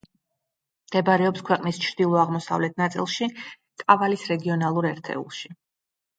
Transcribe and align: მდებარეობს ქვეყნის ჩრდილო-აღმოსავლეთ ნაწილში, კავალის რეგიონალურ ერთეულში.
მდებარეობს 0.85 1.43
ქვეყნის 1.49 1.79
ჩრდილო-აღმოსავლეთ 1.83 2.81
ნაწილში, 2.85 3.29
კავალის 3.85 4.27
რეგიონალურ 4.33 4.91
ერთეულში. 4.95 5.55